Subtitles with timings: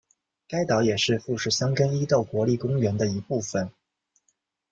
[0.47, 3.69] 该岛也是富士箱根伊豆国立公园的一部分。